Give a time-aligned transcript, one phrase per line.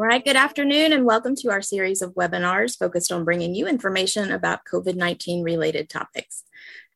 [0.00, 3.68] All right, good afternoon, and welcome to our series of webinars focused on bringing you
[3.68, 6.42] information about COVID 19 related topics.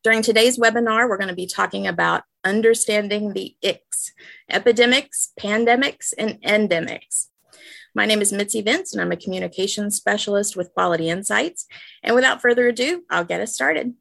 [0.02, 4.12] During today's webinar, we're going to be talking about understanding the ICs,
[4.48, 7.26] epidemics, pandemics, and endemics.
[7.94, 11.66] My name is Mitzi Vince, and I'm a communications specialist with Quality Insights.
[12.02, 13.92] And without further ado, I'll get us started.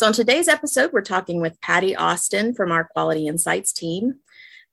[0.00, 4.14] So, on today's episode, we're talking with Patty Austin from our Quality Insights team.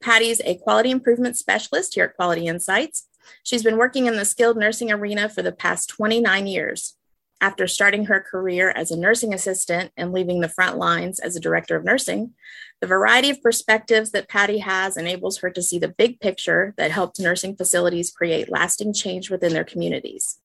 [0.01, 3.07] Patty's a quality improvement specialist here at Quality Insights.
[3.43, 6.95] She's been working in the skilled nursing arena for the past 29 years.
[7.39, 11.39] After starting her career as a nursing assistant and leaving the front lines as a
[11.39, 12.33] director of nursing,
[12.81, 16.89] the variety of perspectives that Patty has enables her to see the big picture that
[16.89, 20.39] helps nursing facilities create lasting change within their communities.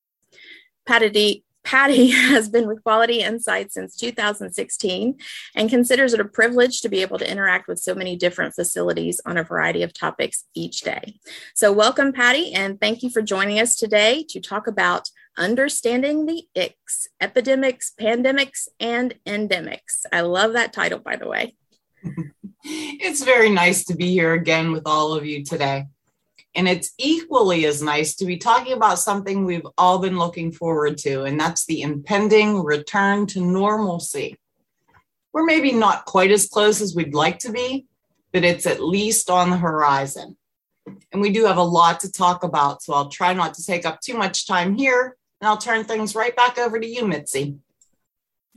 [0.86, 5.18] Patty, Patty has been with Quality Insight since 2016
[5.54, 9.20] and considers it a privilege to be able to interact with so many different facilities
[9.24, 11.18] on a variety of topics each day.
[11.54, 16.44] So, welcome, Patty, and thank you for joining us today to talk about understanding the
[16.56, 20.04] ICs, epidemics, pandemics, and endemics.
[20.12, 21.56] I love that title, by the way.
[22.64, 25.86] it's very nice to be here again with all of you today.
[26.54, 30.98] And it's equally as nice to be talking about something we've all been looking forward
[30.98, 34.38] to, and that's the impending return to normalcy.
[35.32, 37.86] We're maybe not quite as close as we'd like to be,
[38.32, 40.36] but it's at least on the horizon.
[41.12, 43.86] And we do have a lot to talk about, so I'll try not to take
[43.86, 47.56] up too much time here, and I'll turn things right back over to you, Mitzi.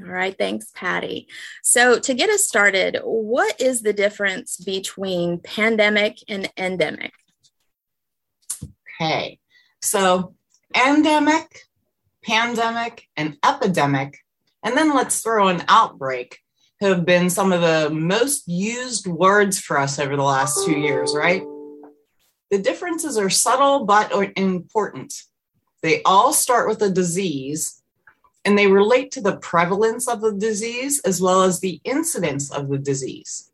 [0.01, 1.27] All right, thanks, Patty.
[1.63, 7.13] So, to get us started, what is the difference between pandemic and endemic?
[8.99, 9.39] Okay,
[9.81, 10.35] so
[10.75, 11.61] endemic,
[12.23, 14.19] pandemic, and epidemic,
[14.63, 16.39] and then let's throw an outbreak,
[16.81, 21.13] have been some of the most used words for us over the last two years,
[21.16, 21.44] right?
[22.51, 25.13] The differences are subtle but important.
[25.81, 27.81] They all start with a disease
[28.44, 32.69] and they relate to the prevalence of the disease as well as the incidence of
[32.69, 33.51] the disease.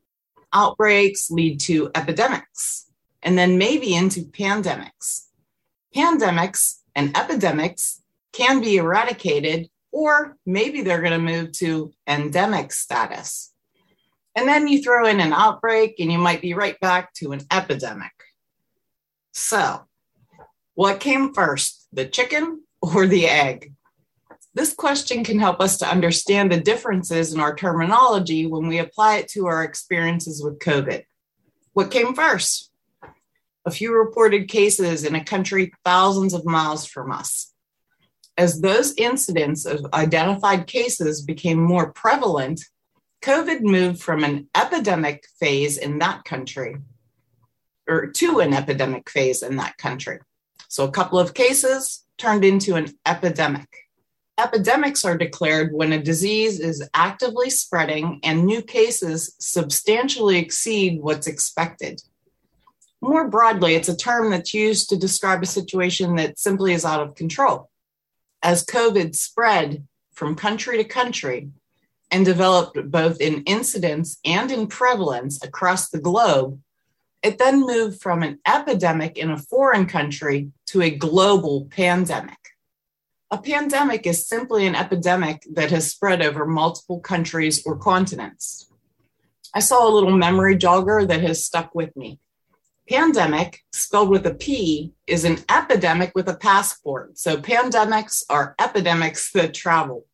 [0.53, 2.91] Outbreaks lead to epidemics
[3.23, 5.27] and then maybe into pandemics.
[5.95, 8.01] Pandemics and epidemics
[8.33, 13.53] can be eradicated, or maybe they're going to move to endemic status.
[14.35, 17.41] And then you throw in an outbreak, and you might be right back to an
[17.51, 18.13] epidemic.
[19.33, 19.81] So,
[20.75, 23.73] what came first, the chicken or the egg?
[24.53, 29.17] This question can help us to understand the differences in our terminology when we apply
[29.17, 31.03] it to our experiences with COVID.
[31.73, 32.70] What came first?
[33.65, 37.53] A few reported cases in a country thousands of miles from us.
[38.37, 42.61] As those incidents of identified cases became more prevalent,
[43.21, 46.77] COVID moved from an epidemic phase in that country
[47.87, 50.19] or to an epidemic phase in that country.
[50.69, 53.67] So a couple of cases turned into an epidemic.
[54.39, 61.27] Epidemics are declared when a disease is actively spreading and new cases substantially exceed what's
[61.27, 62.01] expected.
[63.01, 67.01] More broadly, it's a term that's used to describe a situation that simply is out
[67.01, 67.69] of control.
[68.43, 71.49] As COVID spread from country to country
[72.11, 76.59] and developed both in incidence and in prevalence across the globe,
[77.23, 82.37] it then moved from an epidemic in a foreign country to a global pandemic.
[83.31, 88.69] A pandemic is simply an epidemic that has spread over multiple countries or continents.
[89.55, 92.19] I saw a little memory jogger that has stuck with me.
[92.89, 97.17] Pandemic, spelled with a P, is an epidemic with a passport.
[97.17, 100.05] So pandemics are epidemics that travel.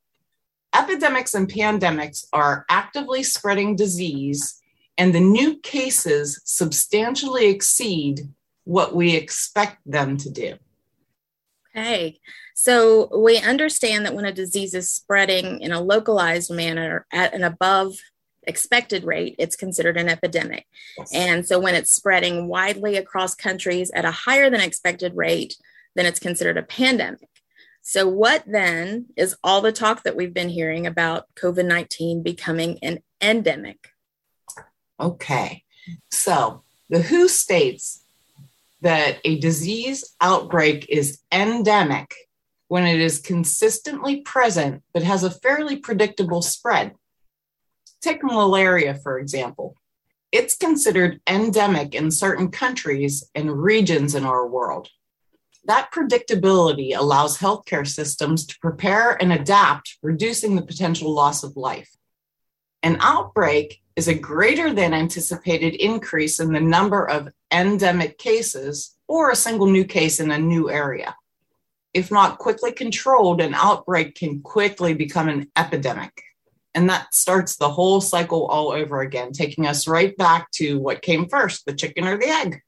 [0.75, 4.61] Epidemics and pandemics are actively spreading disease,
[4.97, 8.27] and the new cases substantially exceed
[8.65, 10.55] what we expect them to do.
[11.75, 12.19] Okay.
[12.53, 17.43] So we understand that when a disease is spreading in a localized manner at an
[17.43, 17.93] above
[18.47, 20.65] expected rate, it's considered an epidemic.
[20.97, 21.13] Yes.
[21.13, 25.57] And so when it's spreading widely across countries at a higher than expected rate,
[25.95, 27.29] then it's considered a pandemic.
[27.81, 32.79] So, what then is all the talk that we've been hearing about COVID 19 becoming
[32.81, 33.91] an endemic?
[34.99, 35.63] Okay.
[36.11, 38.03] So, the WHO states
[38.81, 42.13] that a disease outbreak is endemic
[42.67, 46.93] when it is consistently present but has a fairly predictable spread.
[48.01, 49.75] Take malaria, for example.
[50.31, 54.89] It's considered endemic in certain countries and regions in our world.
[55.65, 61.89] That predictability allows healthcare systems to prepare and adapt, reducing the potential loss of life.
[62.83, 69.31] An outbreak is a greater than anticipated increase in the number of endemic cases or
[69.31, 71.15] a single new case in a new area.
[71.93, 76.21] If not quickly controlled, an outbreak can quickly become an epidemic.
[76.77, 81.01] And that starts the whole cycle all over again, taking us right back to what
[81.01, 82.61] came first the chicken or the egg.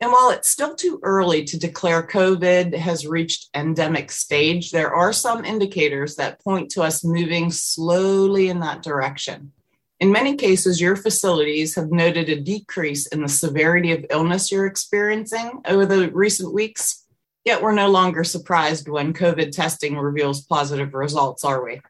[0.00, 5.12] And while it's still too early to declare COVID has reached endemic stage, there are
[5.12, 9.50] some indicators that point to us moving slowly in that direction.
[9.98, 14.66] In many cases, your facilities have noted a decrease in the severity of illness you're
[14.66, 17.04] experiencing over the recent weeks.
[17.44, 21.80] Yet we're no longer surprised when COVID testing reveals positive results, are we?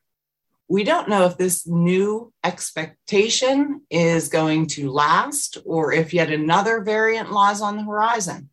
[0.68, 6.82] We don't know if this new expectation is going to last or if yet another
[6.82, 8.50] variant lies on the horizon.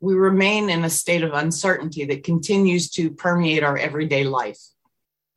[0.00, 4.58] We remain in a state of uncertainty that continues to permeate our everyday life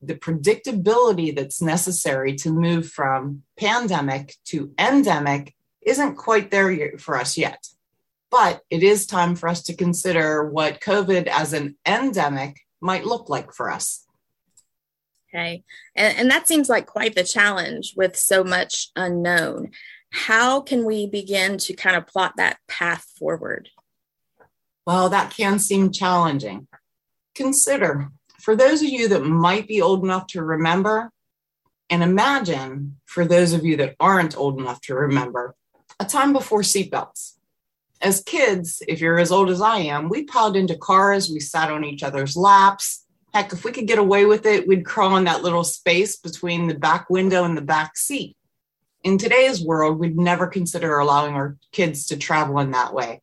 [0.06, 7.38] the predictability that's necessary to move from pandemic to endemic isn't quite there for us
[7.38, 7.68] yet.
[8.30, 13.30] But it is time for us to consider what COVID as an endemic might look
[13.30, 14.03] like for us.
[15.34, 15.64] Okay.
[15.96, 19.72] And, and that seems like quite the challenge with so much unknown.
[20.12, 23.70] How can we begin to kind of plot that path forward?
[24.86, 26.68] Well, that can seem challenging.
[27.34, 28.10] Consider
[28.40, 31.10] for those of you that might be old enough to remember,
[31.90, 35.56] and imagine for those of you that aren't old enough to remember,
[36.00, 37.38] a time before seatbelts.
[38.02, 41.72] As kids, if you're as old as I am, we piled into cars, we sat
[41.72, 43.03] on each other's laps.
[43.34, 46.68] Heck, if we could get away with it, we'd crawl in that little space between
[46.68, 48.38] the back window and the back seat.
[49.04, 53.22] In today's world, we'd never consider allowing our kids to travel in that way.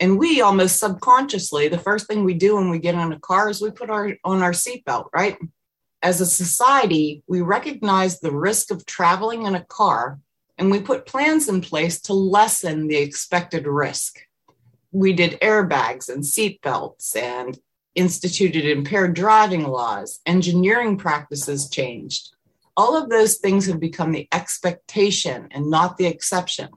[0.00, 3.48] And we almost subconsciously the first thing we do when we get in a car
[3.48, 5.38] is we put our on our seatbelt right?
[6.02, 10.18] As a society we recognize the risk of traveling in a car
[10.58, 14.18] and we put plans in place to lessen the expected risk.
[14.90, 17.56] We did airbags and seatbelts and
[17.94, 22.34] instituted impaired driving laws engineering practices changed
[22.76, 26.68] all of those things have become the expectation and not the exception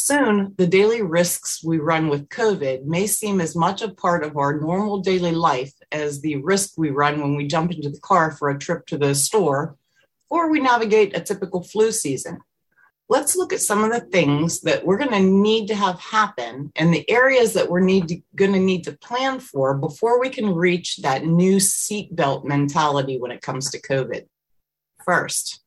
[0.00, 4.36] Soon, the daily risks we run with COVID may seem as much a part of
[4.36, 8.30] our normal daily life as the risk we run when we jump into the car
[8.30, 9.76] for a trip to the store
[10.30, 12.38] or we navigate a typical flu season.
[13.10, 16.70] Let's look at some of the things that we're going to need to have happen
[16.76, 20.54] and the areas that we're need going to need to plan for before we can
[20.54, 24.26] reach that new seatbelt mentality when it comes to COVID.
[25.04, 25.62] First,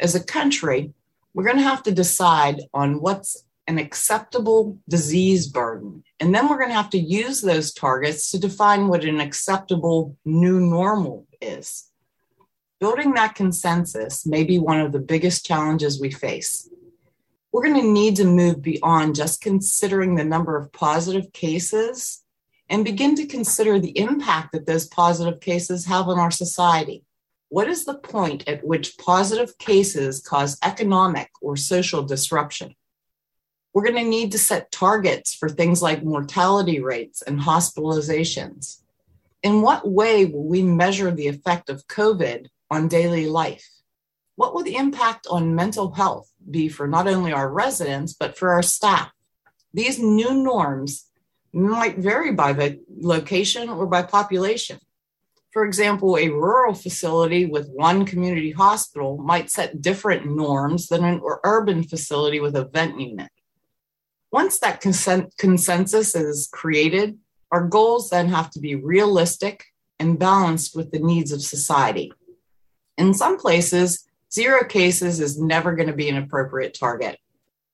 [0.00, 0.92] as a country,
[1.32, 6.02] we're going to have to decide on what's an acceptable disease burden.
[6.20, 10.16] And then we're going to have to use those targets to define what an acceptable
[10.26, 11.88] new normal is.
[12.80, 16.68] Building that consensus may be one of the biggest challenges we face.
[17.52, 22.22] We're going to need to move beyond just considering the number of positive cases
[22.70, 27.04] and begin to consider the impact that those positive cases have on our society.
[27.50, 32.74] What is the point at which positive cases cause economic or social disruption?
[33.74, 38.80] We're going to need to set targets for things like mortality rates and hospitalizations.
[39.42, 43.68] In what way will we measure the effect of COVID on daily life?
[44.36, 48.50] What will the impact on mental health be for not only our residents, but for
[48.50, 49.10] our staff?
[49.74, 51.06] These new norms
[51.52, 54.78] might vary by location or by population.
[55.50, 61.20] For example, a rural facility with one community hospital might set different norms than an
[61.44, 63.30] urban facility with a vent unit.
[64.30, 67.18] Once that consent, consensus is created,
[67.50, 69.66] our goals then have to be realistic
[69.98, 72.10] and balanced with the needs of society.
[72.96, 77.18] In some places, zero cases is never going to be an appropriate target.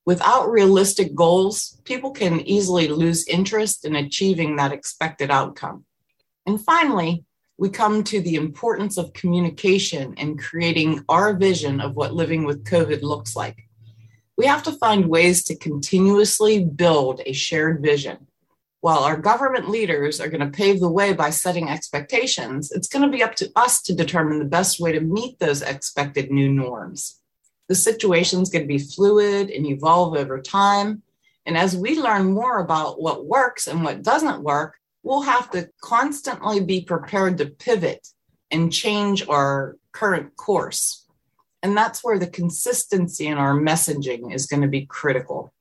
[0.06, 5.84] Without realistic goals, people can easily lose interest in achieving that expected outcome.
[6.46, 7.24] And finally,
[7.58, 12.64] we come to the importance of communication and creating our vision of what living with
[12.64, 13.68] COVID looks like
[14.38, 18.27] we have to find ways to continuously build a shared vision.
[18.80, 23.02] While our government leaders are going to pave the way by setting expectations, it's going
[23.02, 26.48] to be up to us to determine the best way to meet those expected new
[26.48, 27.20] norms.
[27.68, 31.02] The situation is going to be fluid and evolve over time.
[31.44, 35.68] And as we learn more about what works and what doesn't work, we'll have to
[35.82, 38.06] constantly be prepared to pivot
[38.50, 41.04] and change our current course.
[41.62, 45.52] And that's where the consistency in our messaging is going to be critical.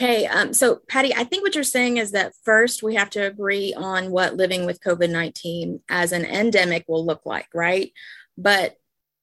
[0.00, 3.26] Okay, um, so Patty, I think what you're saying is that first we have to
[3.26, 7.92] agree on what living with COVID 19 as an endemic will look like, right?
[8.36, 8.76] But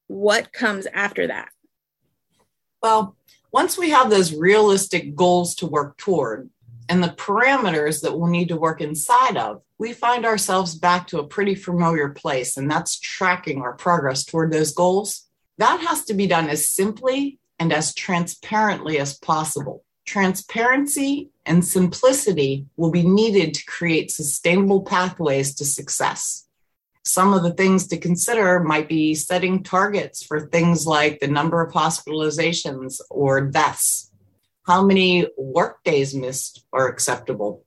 [0.07, 1.47] what comes after that?
[2.83, 3.15] Well,
[3.53, 6.49] once we have those realistic goals to work toward
[6.89, 11.19] and the parameters that we'll need to work inside of, we find ourselves back to
[11.19, 15.25] a pretty familiar place, and that's tracking our progress toward those goals.
[15.57, 19.84] That has to be done as simply and as transparently as possible.
[20.05, 26.47] Transparency and simplicity will be needed to create sustainable pathways to success.
[27.03, 31.61] Some of the things to consider might be setting targets for things like the number
[31.61, 34.11] of hospitalizations or deaths,
[34.65, 37.63] how many work days missed are acceptable,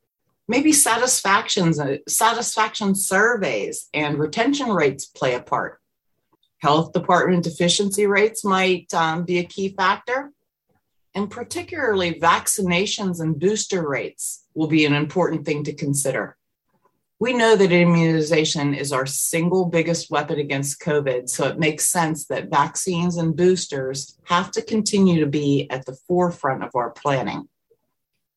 [0.49, 5.80] maybe satisfactions, uh, satisfaction surveys and retention rates play a part.
[6.59, 10.33] Health department deficiency rates might um, be a key factor.
[11.18, 16.37] And particularly vaccinations and booster rates will be an important thing to consider.
[17.18, 22.26] We know that immunization is our single biggest weapon against COVID, so it makes sense
[22.26, 27.48] that vaccines and boosters have to continue to be at the forefront of our planning.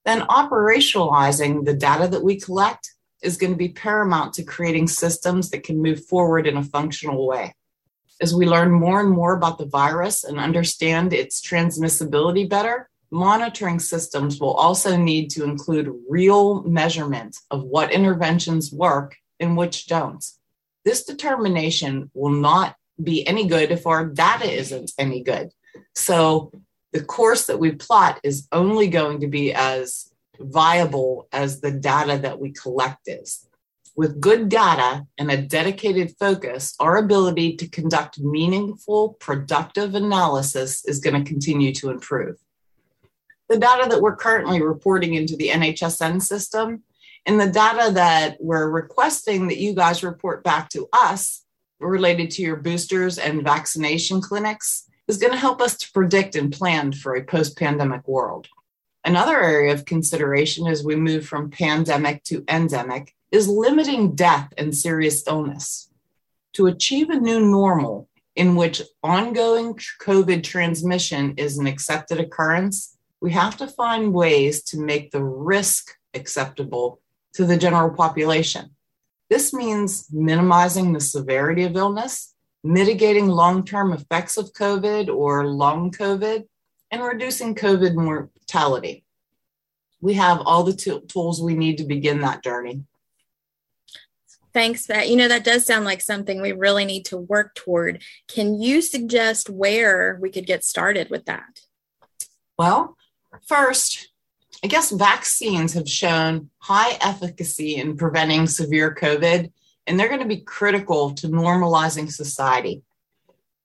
[0.03, 5.51] Then, operationalizing the data that we collect is going to be paramount to creating systems
[5.51, 7.53] that can move forward in a functional way.
[8.21, 13.79] As we learn more and more about the virus and understand its transmissibility better, monitoring
[13.79, 20.23] systems will also need to include real measurement of what interventions work and which don't.
[20.85, 25.49] This determination will not be any good if our data isn't any good.
[25.95, 26.51] So
[26.93, 32.17] the course that we plot is only going to be as viable as the data
[32.19, 33.47] that we collect is.
[33.95, 40.99] With good data and a dedicated focus, our ability to conduct meaningful, productive analysis is
[40.99, 42.37] going to continue to improve
[43.51, 46.83] the data that we're currently reporting into the NHSN system
[47.25, 51.43] and the data that we're requesting that you guys report back to us
[51.81, 56.53] related to your boosters and vaccination clinics is going to help us to predict and
[56.53, 58.47] plan for a post pandemic world.
[59.03, 64.75] Another area of consideration as we move from pandemic to endemic is limiting death and
[64.75, 65.89] serious illness.
[66.53, 73.31] To achieve a new normal in which ongoing COVID transmission is an accepted occurrence, we
[73.31, 76.99] have to find ways to make the risk acceptable
[77.33, 78.71] to the general population.
[79.29, 82.33] This means minimizing the severity of illness,
[82.63, 86.45] mitigating long term effects of COVID or long COVID,
[86.91, 89.05] and reducing COVID mortality.
[90.01, 92.83] We have all the t- tools we need to begin that journey.
[94.53, 95.09] Thanks, Pat.
[95.09, 98.03] You know, that does sound like something we really need to work toward.
[98.27, 101.61] Can you suggest where we could get started with that?
[102.57, 102.97] Well,
[103.47, 104.09] First,
[104.63, 109.51] I guess vaccines have shown high efficacy in preventing severe COVID,
[109.87, 112.83] and they're going to be critical to normalizing society.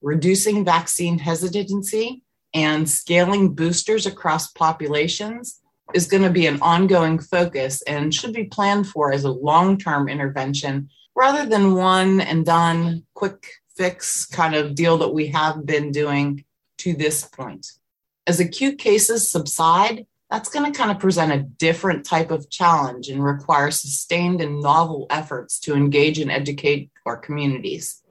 [0.03, 2.23] Reducing vaccine hesitancy
[2.55, 5.61] and scaling boosters across populations
[5.95, 9.79] is going to be an ongoing focus and should be planned for as a long
[9.79, 15.65] term intervention rather than one and done quick fix kind of deal that we have
[15.65, 16.45] been doing
[16.79, 17.67] to this point.
[18.27, 23.09] As acute cases subside, that's going to kind of present a different type of challenge
[23.09, 28.03] and require sustained and novel efforts to engage and educate our communities.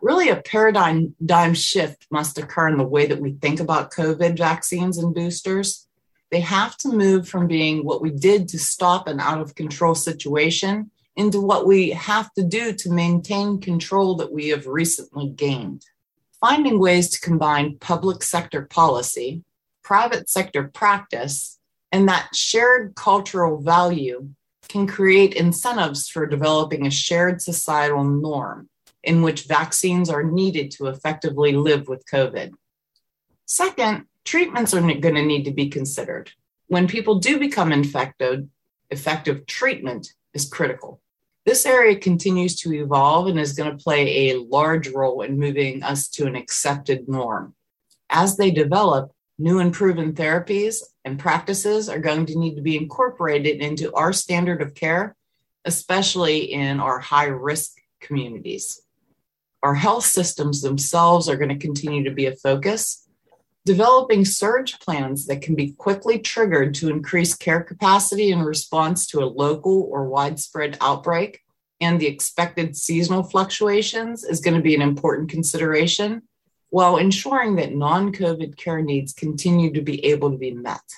[0.00, 4.98] Really, a paradigm shift must occur in the way that we think about COVID vaccines
[4.98, 5.85] and boosters.
[6.36, 9.94] They have to move from being what we did to stop an out of control
[9.94, 15.86] situation into what we have to do to maintain control that we have recently gained
[16.38, 19.44] finding ways to combine public sector policy,
[19.82, 21.58] private sector practice,
[21.90, 24.28] and that shared cultural value
[24.68, 28.68] can create incentives for developing a shared societal norm
[29.02, 32.52] in which vaccines are needed to effectively live with COVID.
[33.46, 36.30] Second, treatments are going to need to be considered.
[36.66, 38.50] When people do become infected,
[38.90, 41.00] effective treatment is critical.
[41.46, 45.82] This area continues to evolve and is going to play a large role in moving
[45.84, 47.54] us to an accepted norm.
[48.10, 52.76] As they develop, new and proven therapies and practices are going to need to be
[52.76, 55.14] incorporated into our standard of care,
[55.64, 58.80] especially in our high risk communities.
[59.62, 63.05] Our health systems themselves are going to continue to be a focus.
[63.66, 69.18] Developing surge plans that can be quickly triggered to increase care capacity in response to
[69.18, 71.40] a local or widespread outbreak
[71.80, 76.22] and the expected seasonal fluctuations is going to be an important consideration
[76.70, 80.88] while ensuring that non COVID care needs continue to be able to be met.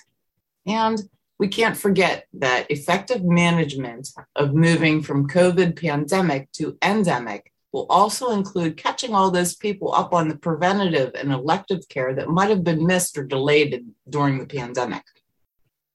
[0.67, 1.01] And
[1.39, 8.31] we can't forget that effective management of moving from COVID pandemic to endemic will also
[8.31, 12.65] include catching all those people up on the preventative and elective care that might have
[12.65, 15.03] been missed or delayed during the pandemic.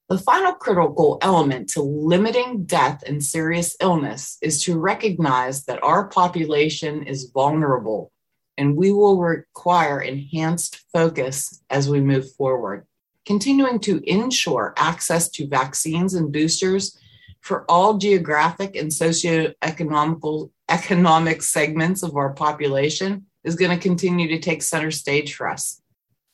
[0.09, 6.07] The final critical element to limiting death and serious illness is to recognize that our
[6.07, 8.11] population is vulnerable
[8.57, 12.85] and we will require enhanced focus as we move forward.
[13.25, 16.99] Continuing to ensure access to vaccines and boosters
[17.41, 24.39] for all geographic and socioeconomical economic segments of our population is going to continue to
[24.39, 25.81] take center stage for us.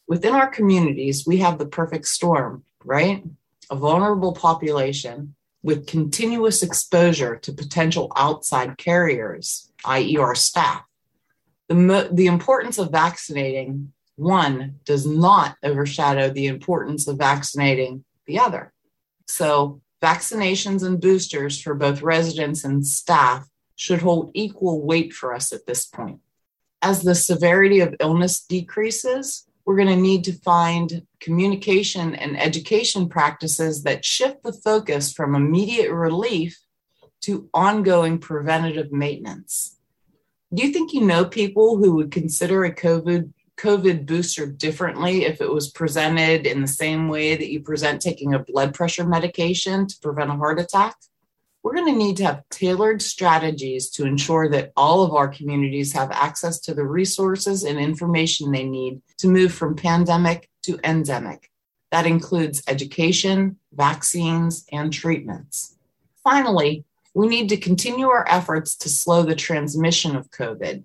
[0.07, 3.23] Within our communities, we have the perfect storm, right?
[3.69, 10.83] A vulnerable population with continuous exposure to potential outside carriers, i.e., our staff.
[11.67, 18.39] The, mo- the importance of vaccinating one does not overshadow the importance of vaccinating the
[18.39, 18.73] other.
[19.27, 23.47] So, vaccinations and boosters for both residents and staff
[23.79, 26.19] should hold equal weight for us at this point.
[26.81, 33.07] As the severity of illness decreases, we're going to need to find communication and education
[33.07, 36.59] practices that shift the focus from immediate relief
[37.21, 39.77] to ongoing preventative maintenance.
[40.53, 45.41] Do you think you know people who would consider a COVID COVID booster differently if
[45.41, 49.87] it was presented in the same way that you present taking a blood pressure medication
[49.87, 50.95] to prevent a heart attack?
[51.69, 55.93] We're going to need to have tailored strategies to ensure that all of our communities
[55.93, 61.51] have access to the resources and information they need to move from pandemic to endemic.
[61.91, 65.77] That includes education, vaccines, and treatments.
[66.23, 70.83] Finally, we need to continue our efforts to slow the transmission of COVID.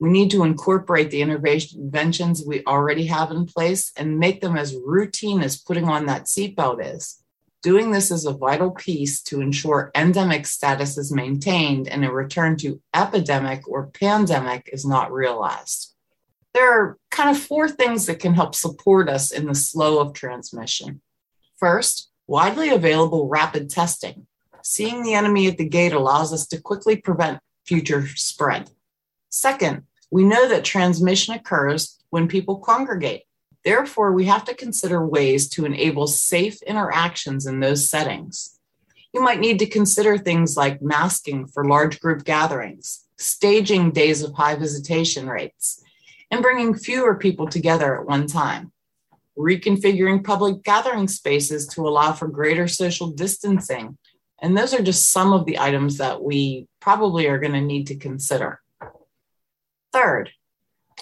[0.00, 4.74] We need to incorporate the interventions we already have in place and make them as
[4.74, 7.22] routine as putting on that seatbelt is.
[7.64, 12.58] Doing this is a vital piece to ensure endemic status is maintained and a return
[12.58, 15.94] to epidemic or pandemic is not realized.
[16.52, 20.12] There are kind of four things that can help support us in the slow of
[20.12, 21.00] transmission.
[21.56, 24.26] First, widely available rapid testing.
[24.62, 28.68] Seeing the enemy at the gate allows us to quickly prevent future spread.
[29.30, 33.22] Second, we know that transmission occurs when people congregate.
[33.64, 38.58] Therefore, we have to consider ways to enable safe interactions in those settings.
[39.12, 44.34] You might need to consider things like masking for large group gatherings, staging days of
[44.34, 45.82] high visitation rates,
[46.30, 48.72] and bringing fewer people together at one time,
[49.38, 53.96] reconfiguring public gathering spaces to allow for greater social distancing.
[54.42, 57.86] And those are just some of the items that we probably are going to need
[57.86, 58.60] to consider.
[59.92, 60.32] Third,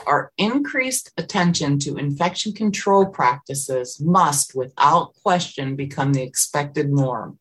[0.06, 7.38] our increased attention to infection control practices must, without question, become the expected norm.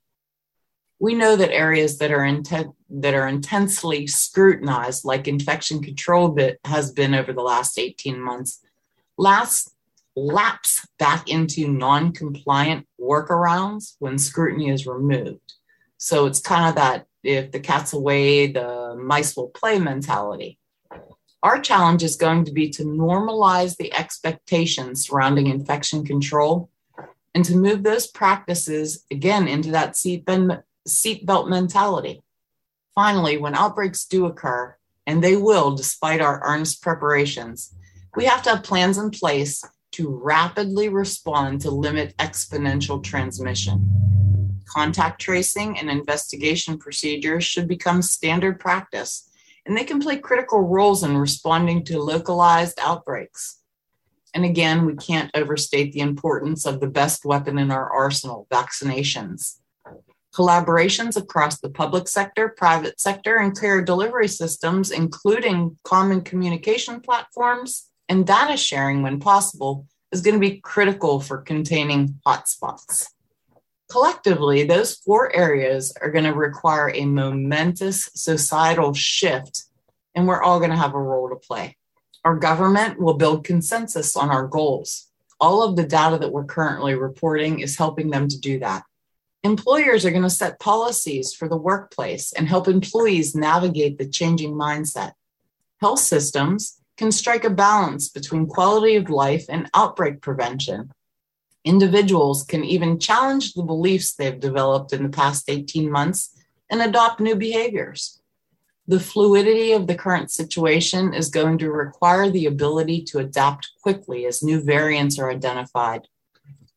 [1.00, 6.60] We know that areas that are, inten- that are intensely scrutinized, like infection control bit
[6.66, 8.64] has been over the last 18 months,
[9.18, 9.74] last
[10.16, 15.54] lapse back into non-compliant workarounds when scrutiny is removed.
[15.98, 20.58] So it's kind of that if the cat's away, the mice will play mentality.
[21.44, 26.70] Our challenge is going to be to normalize the expectations surrounding infection control
[27.34, 32.22] and to move those practices again into that seatbelt mentality.
[32.94, 34.76] Finally, when outbreaks do occur,
[35.08, 37.74] and they will despite our earnest preparations,
[38.16, 44.62] we have to have plans in place to rapidly respond to limit exponential transmission.
[44.66, 49.31] Contact tracing and investigation procedures should become standard practice
[49.66, 53.60] and they can play critical roles in responding to localized outbreaks.
[54.34, 59.58] And again, we can't overstate the importance of the best weapon in our arsenal vaccinations.
[60.34, 67.90] Collaborations across the public sector, private sector, and care delivery systems, including common communication platforms
[68.08, 73.08] and data sharing when possible, is going to be critical for containing hotspots.
[73.92, 79.64] Collectively, those four areas are going to require a momentous societal shift,
[80.16, 81.76] and we're all going to have a role to play.
[82.24, 85.10] Our government will build consensus on our goals.
[85.42, 88.84] All of the data that we're currently reporting is helping them to do that.
[89.44, 94.54] Employers are going to set policies for the workplace and help employees navigate the changing
[94.54, 95.12] mindset.
[95.82, 100.92] Health systems can strike a balance between quality of life and outbreak prevention
[101.64, 106.36] Individuals can even challenge the beliefs they've developed in the past 18 months
[106.70, 108.22] and adopt new behaviors.
[108.88, 114.26] The fluidity of the current situation is going to require the ability to adapt quickly
[114.26, 116.08] as new variants are identified,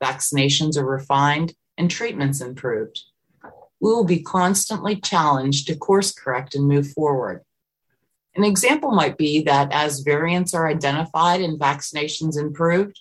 [0.03, 3.03] vaccinations are refined, and treatments improved.
[3.81, 7.43] We will be constantly challenged to course correct and move forward.
[8.37, 13.01] An example might be that as variants are identified and vaccinations improved,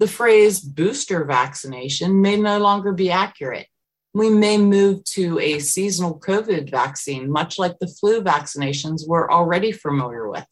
[0.00, 3.66] the phrase booster vaccination may no longer be accurate.
[4.14, 9.72] We may move to a seasonal COVID vaccine, much like the flu vaccinations we're already
[9.72, 10.46] familiar with.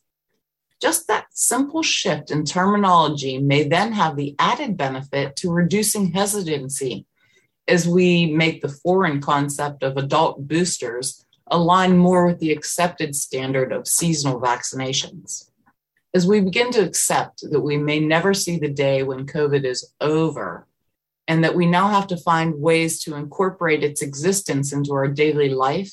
[0.82, 7.06] Just that simple shift in terminology may then have the added benefit to reducing hesitancy
[7.66, 13.72] as we make the foreign concept of adult boosters align more with the accepted standard
[13.72, 15.50] of seasonal vaccinations.
[16.14, 19.92] As we begin to accept that we may never see the day when COVID is
[20.00, 20.66] over,
[21.26, 25.50] and that we now have to find ways to incorporate its existence into our daily
[25.50, 25.92] life,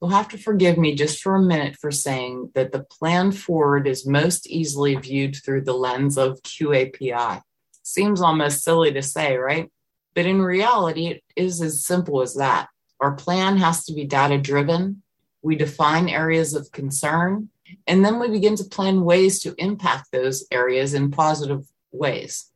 [0.00, 3.86] you'll have to forgive me just for a minute for saying that the plan forward
[3.86, 7.40] is most easily viewed through the lens of QAPI.
[7.84, 9.70] Seems almost silly to say, right?
[10.14, 12.68] But in reality, it is as simple as that.
[13.00, 15.02] Our plan has to be data driven.
[15.42, 17.50] We define areas of concern,
[17.86, 22.50] and then we begin to plan ways to impact those areas in positive ways.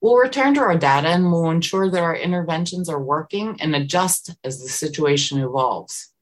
[0.00, 4.34] We'll return to our data and we'll ensure that our interventions are working and adjust
[4.42, 6.12] as the situation evolves.